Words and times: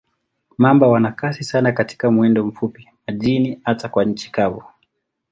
Mamba 0.57 0.87
wana 0.87 1.11
kasi 1.11 1.43
sana 1.43 1.71
katika 1.71 2.11
mwendo 2.11 2.45
mfupi, 2.45 2.87
majini 3.07 3.49
na 3.55 3.59
hata 3.63 4.03
nchi 4.03 4.31
kavu. 4.31 4.63